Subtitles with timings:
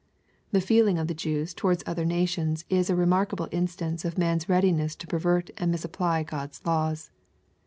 [0.49, 4.95] The feeling of the Jews towards other nations is a remarkable instance of man's readiness
[4.95, 7.11] to pervert and misapply God's laws.